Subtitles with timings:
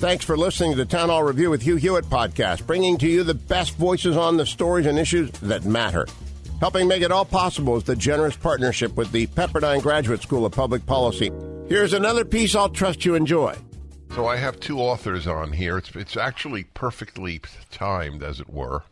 [0.00, 3.22] Thanks for listening to the Town Hall Review with Hugh Hewitt podcast, bringing to you
[3.22, 6.06] the best voices on the stories and issues that matter.
[6.58, 10.52] Helping make it all possible is the generous partnership with the Pepperdine Graduate School of
[10.52, 11.30] Public Policy.
[11.68, 13.54] Here's another piece I'll trust you enjoy.
[14.14, 15.76] So I have two authors on here.
[15.76, 18.84] It's it's actually perfectly timed, as it were.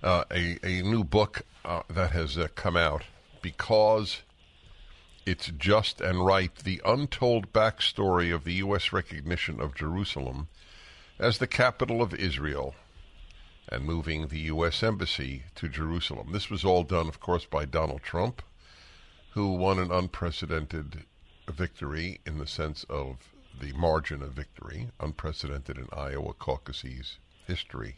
[0.00, 3.02] Uh, a a new book uh, that has uh, come out
[3.42, 4.22] because
[5.26, 6.54] it's just and right.
[6.54, 8.92] The untold backstory of the U.S.
[8.92, 10.46] recognition of Jerusalem
[11.18, 12.76] as the capital of Israel
[13.68, 14.84] and moving the U.S.
[14.84, 16.30] Embassy to Jerusalem.
[16.30, 18.40] This was all done, of course, by Donald Trump,
[19.30, 21.04] who won an unprecedented
[21.50, 23.16] victory in the sense of
[23.60, 27.96] the margin of victory, unprecedented in Iowa caucuses history.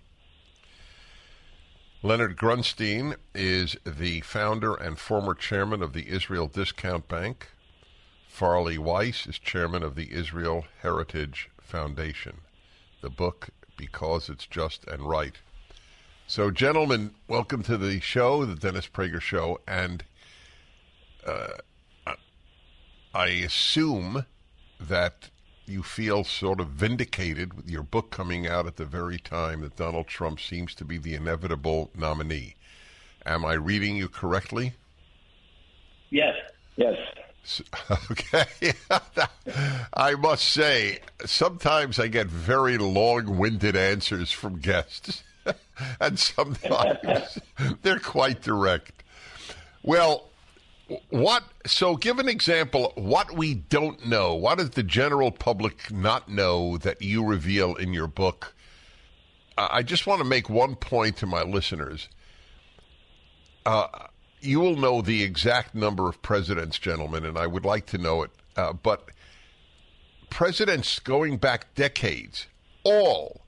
[2.00, 7.48] Leonard Grunstein is the founder and former chairman of the Israel Discount Bank.
[8.28, 12.36] Farley Weiss is chairman of the Israel Heritage Foundation.
[13.00, 15.40] The book, Because It's Just and Right.
[16.28, 19.60] So, gentlemen, welcome to the show, the Dennis Prager Show.
[19.66, 20.04] And
[21.26, 22.14] uh,
[23.12, 24.24] I assume
[24.78, 25.30] that
[25.68, 29.76] you feel sort of vindicated with your book coming out at the very time that
[29.76, 32.54] Donald Trump seems to be the inevitable nominee.
[33.26, 34.72] Am I reading you correctly?
[36.10, 36.34] Yes.
[36.76, 36.96] Yes.
[38.10, 38.74] Okay.
[39.94, 45.22] I must say, sometimes I get very long winded answers from guests,
[46.00, 47.38] and sometimes
[47.80, 49.02] they're quite direct.
[49.82, 50.27] Well,
[51.10, 54.34] what so give an example what we don't know.
[54.34, 58.54] What does the general public not know that you reveal in your book?
[59.56, 62.08] I just want to make one point to my listeners.
[63.66, 63.88] Uh,
[64.40, 68.22] you will know the exact number of presidents gentlemen and i would like to know
[68.22, 69.08] it uh, but
[70.30, 72.46] presidents going back decades
[72.84, 73.42] all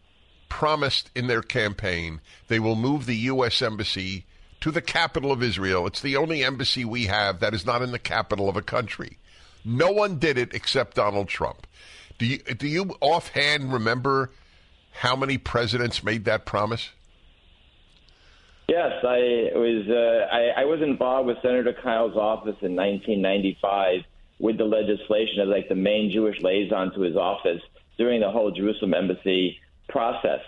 [0.48, 4.26] promised in their campaign they will move the u.s embassy
[4.60, 5.86] to the capital of Israel.
[5.86, 9.18] It's the only embassy we have that is not in the capital of a country.
[9.64, 11.66] No one did it except Donald Trump.
[12.18, 14.30] Do you do you offhand remember
[14.92, 16.90] how many presidents made that promise?
[18.68, 19.88] Yes, I was.
[19.88, 24.02] Uh, I, I was involved with Senator Kyl's office in 1995
[24.38, 27.60] with the legislation as like the main Jewish liaison to his office
[27.98, 30.40] during the whole Jerusalem embassy process,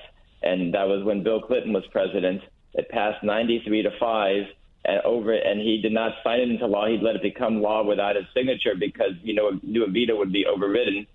[0.43, 2.43] and that was when Bill Clinton was president.
[2.75, 4.43] It passed 93 to 5
[4.85, 6.89] and over and he did not sign it into law.
[6.89, 10.33] He'd let it become law without his signature because, you know, knew a veto would
[10.33, 11.07] be overridden.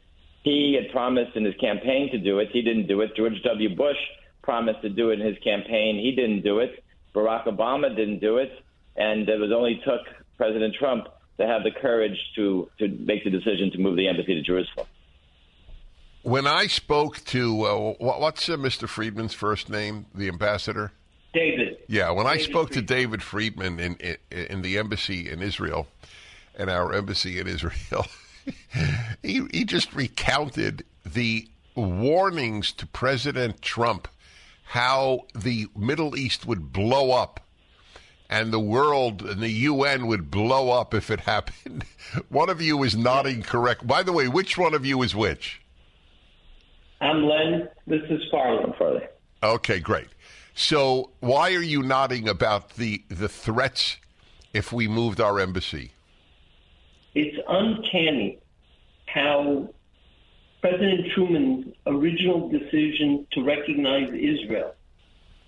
[0.44, 2.50] He had promised in his campaign to do it.
[2.54, 3.16] He didn't do it.
[3.16, 3.76] George W.
[3.76, 3.98] Bush
[4.42, 6.00] promised to do it in his campaign.
[6.00, 6.84] He didn't do it.
[7.14, 8.52] Barack Obama didn't do it.
[8.96, 10.02] And it was only took
[10.38, 11.08] President Trump
[11.38, 14.88] to have the courage to, to make the decision to move the embassy to Jerusalem.
[16.24, 18.88] When I spoke to, uh, what's uh, Mr.
[18.88, 20.92] Friedman's first name, the ambassador?
[21.38, 21.78] David.
[21.88, 22.88] Yeah, when David I spoke Friedman.
[22.88, 25.88] to David Friedman in, in, in the embassy in Israel,
[26.56, 28.08] and our embassy in Israel,
[29.22, 34.08] he he just recounted the warnings to President Trump
[34.64, 37.40] how the Middle East would blow up
[38.30, 41.86] and the world and the UN would blow up if it happened.
[42.30, 43.86] one of you is nodding correct.
[43.88, 45.62] By the way, which one of you is which?
[47.00, 47.70] I'm Len.
[47.86, 48.74] This is Farley.
[48.78, 49.04] Farley.
[49.44, 50.08] Okay, great.
[50.58, 53.98] So why are you nodding about the the threats
[54.56, 55.92] if we moved our embassy?
[57.14, 58.40] It's uncanny
[59.06, 59.70] how
[60.62, 64.74] President Truman's original decision to recognize Israel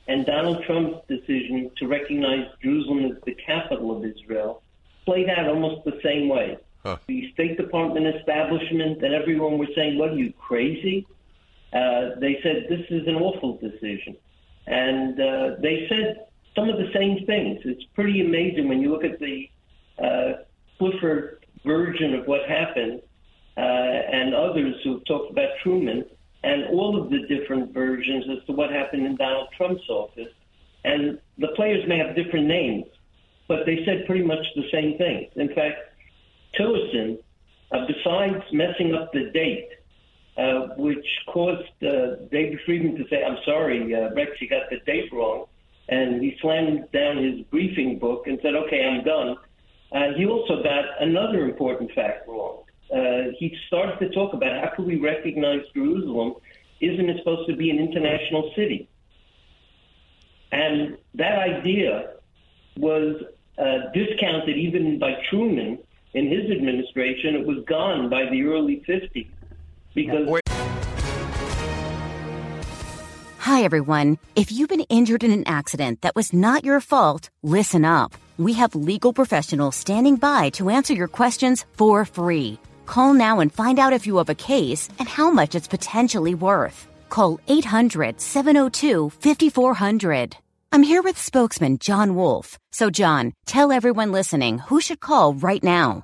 [0.08, 4.62] and Donald Trump's decision to recognize Jerusalem as the capital of Israel
[5.06, 6.56] played out almost the same way.
[6.84, 6.98] Huh.
[7.08, 11.08] The State Department establishment and everyone were saying, What are you, crazy?
[11.74, 14.16] Uh, they said, This is an awful decision.
[14.70, 17.60] And uh, they said some of the same things.
[17.66, 19.50] It's pretty amazing when you look at the
[20.02, 20.32] uh,
[20.78, 23.02] Clifford version of what happened
[23.58, 26.06] uh, and others who've talked about Truman
[26.44, 30.34] and all of the different versions as to what happened in Donald Trump's office.
[30.86, 32.86] And the players may have different names,
[33.48, 35.28] but they said pretty much the same things.
[35.36, 35.78] In fact,
[36.58, 37.18] Tillerson
[37.72, 39.70] Uh, besides messing up the date,
[40.40, 44.78] uh, which caused uh, David Friedman to say, I'm sorry, uh, Rex, you got the
[44.86, 45.46] date wrong.
[45.90, 49.36] And he slammed down his briefing book and said, okay, I'm done.
[49.92, 52.64] Uh, he also got another important fact wrong.
[52.94, 56.36] Uh, he started to talk about how can we recognize Jerusalem?
[56.80, 58.88] Isn't it supposed to be an international city?
[60.52, 62.14] And that idea
[62.78, 63.22] was
[63.58, 65.80] uh, discounted even by Truman
[66.14, 67.36] in his administration.
[67.36, 69.30] It was gone by the early 50s
[69.94, 70.42] because.
[73.40, 74.18] Hi, everyone.
[74.36, 78.14] If you've been injured in an accident that was not your fault, listen up.
[78.38, 82.60] We have legal professionals standing by to answer your questions for free.
[82.86, 86.36] Call now and find out if you have a case and how much it's potentially
[86.36, 86.88] worth.
[87.10, 90.36] Call 800 702 5400.
[90.72, 92.60] I'm here with spokesman John Wolf.
[92.72, 96.04] So, John, tell everyone listening who should call right now.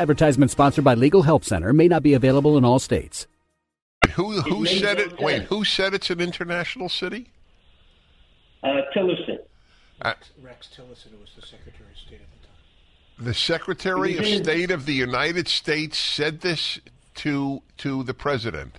[0.00, 3.26] Advertisement sponsored by Legal Help Center may not be available in all states.
[4.14, 5.20] Who who said it?
[5.20, 7.30] Wait, who said it's an international city?
[8.62, 9.38] Uh, Tillerson.
[10.00, 13.26] Uh, Rex Tillerson, was the Secretary of State at the time.
[13.26, 16.80] the Secretary of State of the United States said this
[17.16, 18.78] to to the president.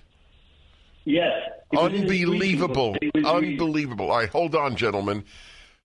[1.04, 1.32] Yes.
[1.72, 2.92] It was in his briefing Unbelievable.
[2.92, 3.52] book that he was reading.
[3.52, 4.10] Unbelievable.
[4.10, 5.24] All right, hold on, gentlemen.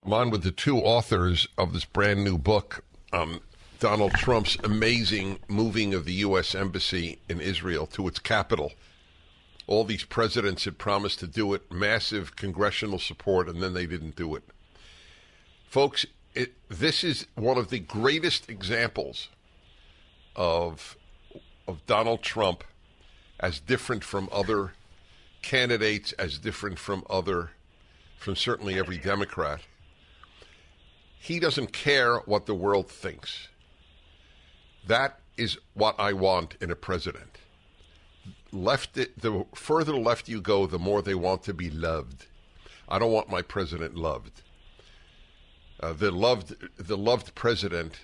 [0.04, 3.40] I'm on with the two authors of this brand new book, um,
[3.80, 6.56] Donald Trump's amazing moving of the U.S.
[6.56, 8.72] Embassy in Israel to its capital.
[9.68, 14.16] All these presidents had promised to do it, massive congressional support, and then they didn't
[14.16, 14.44] do it.
[15.68, 19.30] Folks, it, this is one of the greatest examples
[20.36, 20.98] of
[21.68, 22.64] of Donald Trump
[23.40, 24.74] as different from other
[25.42, 27.52] candidates, as different from other,
[28.18, 29.62] from certainly every Democrat.
[31.20, 33.50] He doesn't care what the world thinks.
[34.88, 37.38] That is what I want in a president.
[38.52, 42.28] Left, the further left you go, the more they want to be loved.
[42.90, 44.42] I don't want my president loved.
[45.80, 48.00] Uh, the loved, the loved president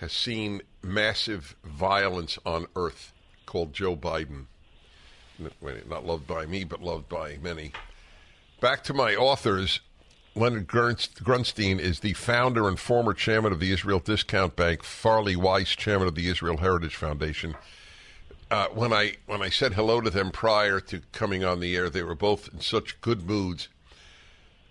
[0.00, 3.12] has seen massive violence on earth,
[3.46, 4.46] called Joe Biden.
[5.88, 7.72] Not loved by me, but loved by many.
[8.60, 9.80] Back to my authors.
[10.36, 14.84] Leonard Grunstein is the founder and former chairman of the Israel Discount Bank.
[14.84, 17.56] Farley Weiss, chairman of the Israel Heritage Foundation.
[18.50, 21.90] Uh, when I when I said hello to them prior to coming on the air,
[21.90, 23.68] they were both in such good moods,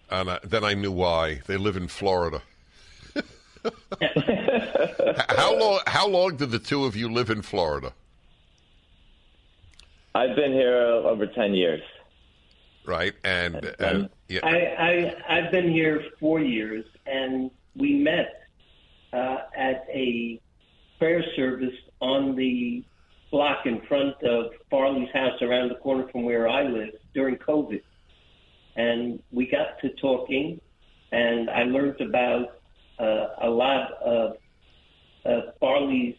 [0.10, 1.42] and I, then I knew why.
[1.46, 2.42] They live in Florida.
[5.30, 5.80] how long?
[5.88, 7.94] How long did the two of you live in Florida?
[10.16, 11.82] I've been here over 10 years.
[12.90, 18.48] Right, and uh, Um, yeah, I, I, I've been here four years, and we met
[19.14, 20.42] uh, at a
[20.98, 22.84] prayer service on the
[23.30, 27.84] block in front of Farley's house around the corner from where I live during COVID.
[28.76, 30.60] And we got to talking,
[31.12, 32.60] and I learned about
[32.98, 34.38] uh, a lot of
[35.28, 36.16] uh, Farley's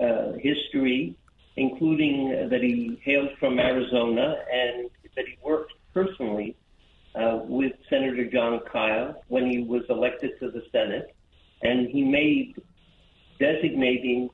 [0.00, 1.14] uh, history,
[1.56, 6.56] including that he hailed from Arizona and that he worked personally
[7.14, 11.14] uh, with Senator Jon Kyl when he was elected to the Senate,
[11.62, 12.54] and he made
[13.38, 14.30] designating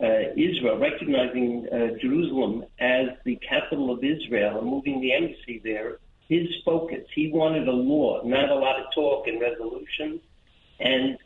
[0.00, 5.98] uh, Israel, recognizing uh, Jerusalem as the capital of Israel and moving the embassy there,
[6.28, 7.04] his focus.
[7.14, 10.20] He wanted a law, not a lot of talk and resolutions,
[10.80, 11.18] and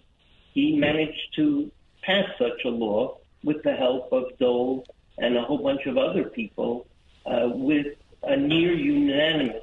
[0.52, 1.70] he managed to
[2.02, 4.84] pass such a law with the help of Dole
[5.18, 6.86] and a whole bunch of other people
[7.24, 7.86] uh, with
[8.22, 9.62] a near unanimous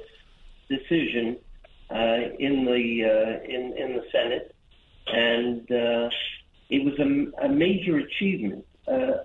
[0.68, 1.36] decision
[1.90, 4.54] uh, in the uh, in in the Senate,
[5.06, 6.08] and uh,
[6.70, 9.18] it was a, a major achievement, uh,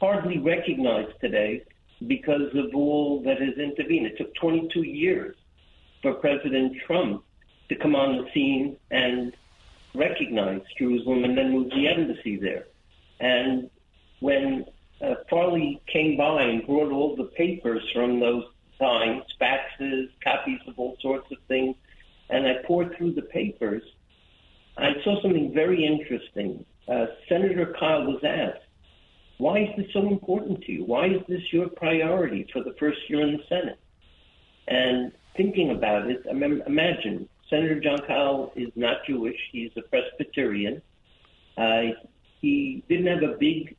[0.00, 1.62] hardly recognized today
[2.06, 4.06] because of all that has intervened.
[4.06, 5.36] It took 22 years
[6.02, 7.24] for President Trump
[7.68, 9.34] to come on the scene and
[9.94, 12.66] recognize Jerusalem and then move the embassy there.
[13.20, 13.70] And
[14.20, 14.66] when
[15.00, 18.44] uh, Farley came by and brought all the papers from those
[18.78, 21.76] times, faxes, copies of all sorts of things,
[22.28, 23.82] and I poured through the papers,
[24.76, 26.64] I saw something very interesting.
[26.88, 28.63] Uh, Senator Kyl was asked,
[29.38, 30.84] why is this so important to you?
[30.84, 33.78] Why is this your priority for the first year in the Senate?
[34.68, 39.36] And thinking about it, imagine Senator Jon Kyl is not Jewish.
[39.52, 40.80] He's a Presbyterian.
[41.56, 41.94] Uh,
[42.40, 43.76] he didn't have a big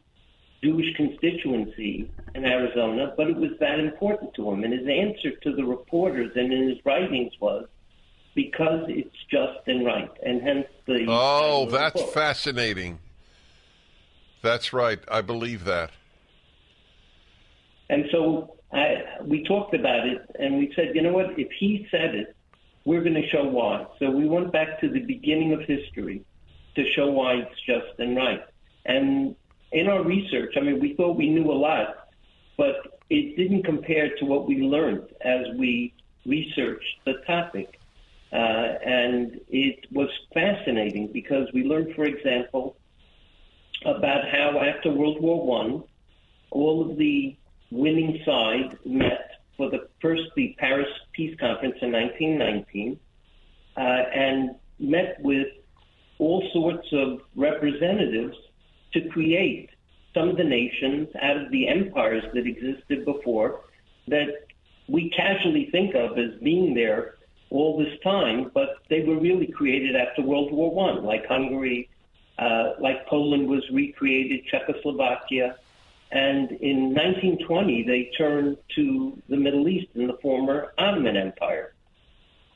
[0.63, 4.63] Jewish constituency in Arizona, but it was that important to him.
[4.63, 7.67] And his answer to the reporters and in his writings was,
[8.33, 11.05] because it's just and right, and hence the.
[11.07, 12.99] Oh, that's fascinating.
[14.45, 14.99] That's right.
[15.07, 15.89] I believe that.
[17.89, 21.31] And so I, we talked about it, and we said, you know what?
[21.39, 22.35] If he said it,
[22.85, 23.87] we're going to show why.
[23.97, 26.23] So we went back to the beginning of history
[26.75, 28.43] to show why it's just and right.
[28.85, 29.35] And
[29.71, 32.09] in our research, I mean, we thought we knew a lot,
[32.55, 35.91] but it didn't compare to what we learned as we
[36.23, 37.79] researched the topic.
[38.31, 42.77] Uh, and it was fascinating because we learned, for example,
[43.85, 45.83] about how after World War One,
[46.51, 47.35] all of the
[47.71, 52.99] winning side met for the first the Paris Peace Conference in 1919,
[53.77, 55.47] uh, and met with
[56.19, 58.35] all sorts of representatives
[58.93, 59.69] to create
[60.13, 63.61] some of the nations out of the empires that existed before
[64.07, 64.27] that
[64.87, 67.15] we casually think of as being there
[67.49, 71.89] all this time, but they were really created after World War One, like Hungary,
[72.37, 75.57] uh, like Poland was recreated, Czechoslovakia,
[76.11, 81.73] and in 1920 they turned to the Middle East in the former Ottoman Empire,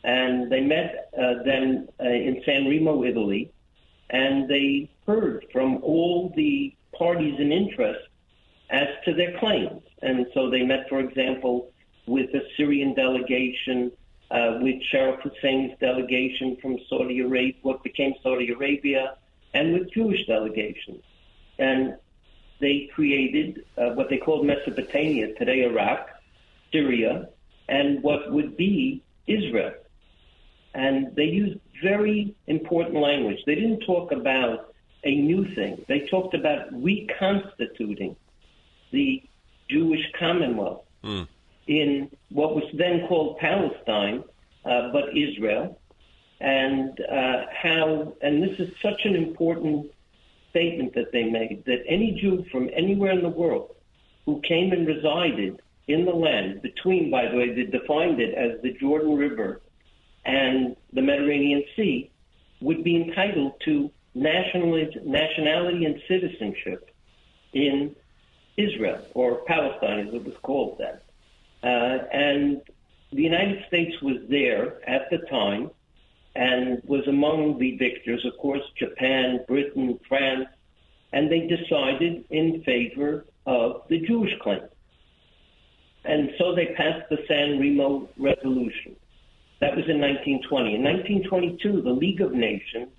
[0.03, 3.51] and they met uh, then uh, in San Remo, Italy,
[4.09, 8.07] and they heard from all the parties in interest
[8.69, 9.81] as to their claims.
[10.01, 11.71] And so they met, for example,
[12.05, 13.91] with the Syrian delegation,
[14.31, 19.15] uh, with Sharif Hussein's delegation from Saudi Arabia, what became Saudi Arabia,
[19.53, 21.03] and with Jewish delegations.
[21.58, 21.96] And
[22.60, 26.10] they created uh, what they called Mesopotamia, today Iraq,
[26.72, 27.29] Syria,
[27.68, 29.74] and what would be Israel.
[30.74, 33.39] And they used very important language.
[33.46, 35.84] They didn't talk about a new thing.
[35.88, 38.15] They talked about reconstituting
[38.91, 39.24] the
[39.70, 41.27] Jewish Commonwealth mm.
[41.68, 44.24] in what was then called Palestine,
[44.65, 45.78] uh, but Israel,
[46.39, 49.91] and uh, how, and this is such an important
[50.50, 53.75] statement that they made, that any Jew from anywhere in the world
[54.25, 58.62] who came and resided in the land between, by the way, they defined it as
[58.62, 59.62] the Jordan River
[60.25, 62.12] and the Mediterranean Sea,
[62.62, 66.91] would be entitled to nationality and citizenship
[67.53, 67.96] in
[68.58, 71.00] Israel, or Palestine as it was called then.
[71.63, 72.62] Uh, and
[73.12, 75.72] the United States was there at the time
[76.36, 80.48] and was among the victors, of course, Japan, Britain, France,
[81.12, 84.62] and they decided in favor of the Jewish claim.
[86.05, 88.95] And so they passed the San Remo Resolution.
[89.59, 90.75] That was in 1920.
[90.75, 92.89] In 1922, the League of Nations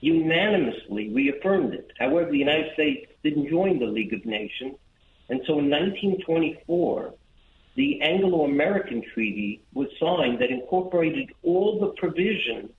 [0.00, 1.92] unanimously reaffirmed it.
[1.98, 4.76] However, the United States didn't join the League of Nations.
[5.28, 7.14] And so in 1924,
[7.80, 12.70] the Anglo American Treaty was signed that incorporated all the provisions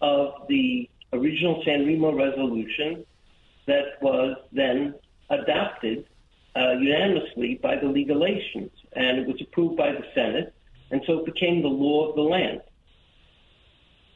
[0.00, 3.06] of the original San Remo resolution
[3.68, 4.96] that was then
[5.30, 6.06] adopted
[6.56, 8.72] uh, unanimously by the of Nations.
[8.94, 10.52] And it was approved by the Senate.
[10.90, 12.62] And so it became the law of the land.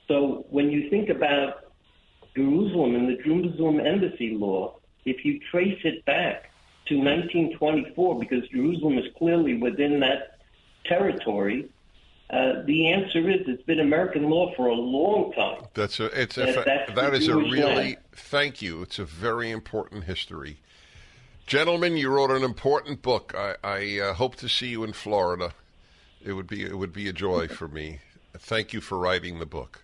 [0.08, 1.72] So when you think about
[2.34, 6.50] Jerusalem and the Jerusalem Embassy Law, if you trace it back
[6.86, 10.38] to 1924, because Jerusalem is clearly within that
[10.84, 11.68] territory,
[12.30, 15.62] uh, the answer is it's been American law for a long time.
[15.74, 17.96] That's a it's a, that's that is a really land.
[18.12, 18.82] thank you.
[18.82, 20.58] It's a very important history,
[21.46, 21.96] gentlemen.
[21.96, 23.32] You wrote an important book.
[23.36, 25.52] I, I uh, hope to see you in Florida.
[26.24, 28.00] It would be it would be a joy for me.
[28.36, 29.82] Thank you for writing the book.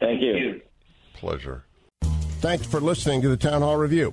[0.00, 0.60] Thank you.
[1.14, 1.64] Pleasure.
[2.40, 4.12] Thanks for listening to the Town Hall Review.